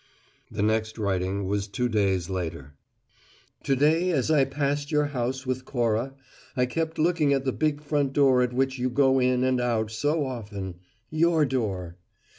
[0.49, 2.73] The next writing was two days later:....
[3.65, 6.15] "To day as I passed your house with Cora,
[6.57, 9.91] I kept looking at the big front door at which you go in and out
[9.91, 10.77] so often
[11.11, 11.97] your door!